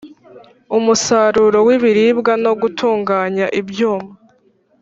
umusaruro 0.77 1.59
w 1.67 1.69
ibiribwa 1.77 2.33
no 2.43 2.51
gutunganya 2.61 3.45
ibyuma 3.59 4.09